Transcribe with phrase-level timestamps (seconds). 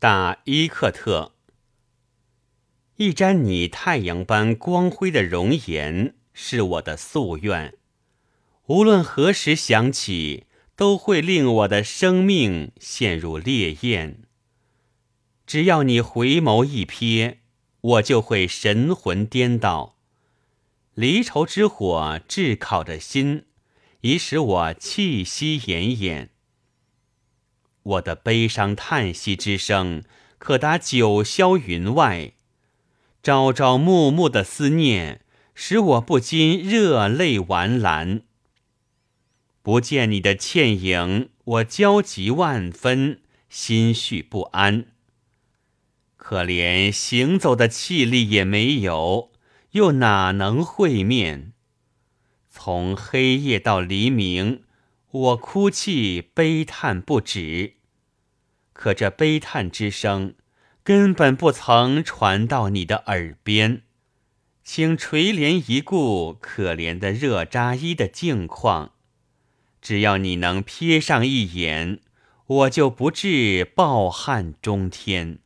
[0.00, 1.32] 大伊克特，
[2.98, 7.74] 一沾你太阳般光辉的容颜，是我的夙愿。
[8.66, 14.22] 无论何时想起，都会令我的生命陷入烈焰。
[15.44, 17.38] 只要你回眸一瞥，
[17.80, 19.96] 我就会神魂颠倒。
[20.94, 23.46] 离愁之火炙烤着心，
[24.02, 26.28] 已使我气息奄奄。
[27.88, 30.02] 我的悲伤叹息之声，
[30.36, 32.32] 可达九霄云外；
[33.22, 35.22] 朝朝暮暮的思念，
[35.54, 38.22] 使我不禁热泪丸澜。
[39.62, 44.86] 不见你的倩影，我焦急万分，心绪不安。
[46.16, 49.30] 可怜行走的气力也没有，
[49.70, 51.52] 又哪能会面？
[52.50, 54.62] 从黑夜到黎明，
[55.10, 57.77] 我哭泣悲叹不止。
[58.78, 60.34] 可这悲叹之声，
[60.84, 63.82] 根本不曾传到你的耳边，
[64.62, 68.92] 请垂帘一顾可怜的热扎衣的境况。
[69.82, 71.98] 只要你能瞥上一眼，
[72.46, 75.40] 我就不至抱憾中天。